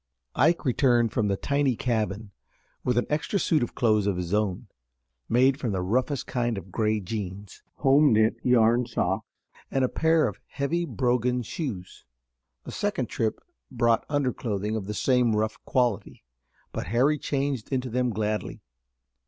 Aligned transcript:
Ike 0.33 0.65
returned 0.65 1.11
from 1.11 1.27
the 1.27 1.37
tiny 1.37 1.75
cabin 1.75 2.31
with 2.83 2.97
an 2.97 3.05
extra 3.07 3.37
suit 3.37 3.61
of 3.61 3.75
clothes 3.75 4.07
of 4.07 4.17
his 4.17 4.33
own, 4.33 4.65
made 5.29 5.63
of 5.63 5.71
the 5.71 5.81
roughest 5.83 6.25
kind 6.25 6.57
of 6.57 6.71
gray 6.71 6.99
jeans, 6.99 7.61
home 7.75 8.11
knit 8.13 8.35
yarn 8.41 8.87
socks 8.87 9.27
and 9.69 9.85
a 9.85 9.89
pair 9.89 10.27
of 10.27 10.39
heavy 10.47 10.85
brogan 10.85 11.43
shoes. 11.43 12.03
A 12.65 12.71
second 12.71 13.09
trip 13.09 13.41
brought 13.69 14.07
underclothing 14.09 14.75
of 14.75 14.87
the 14.87 14.95
same 14.95 15.35
rough 15.35 15.63
quality, 15.65 16.23
but 16.71 16.87
Harry 16.87 17.19
changed 17.19 17.71
into 17.71 17.91
them 17.91 18.09
gladly. 18.09 18.63